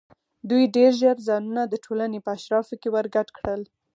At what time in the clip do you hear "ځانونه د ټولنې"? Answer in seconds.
1.27-2.19